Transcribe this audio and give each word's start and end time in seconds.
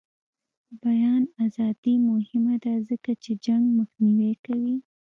د 0.67 0.69
بیان 0.83 1.23
ازادي 1.45 1.95
مهمه 2.09 2.55
ده 2.63 2.73
ځکه 2.89 3.11
چې 3.23 3.31
جنګ 3.45 3.63
مخنیوی 3.79 4.33
کوي. 4.45 4.75